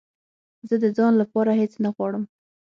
زه 0.67 0.75
د 0.83 0.85
ځان 0.97 1.13
لپاره 1.21 1.51
هېڅ 1.61 1.73
نه 1.83 1.89
غواړم 1.95 2.23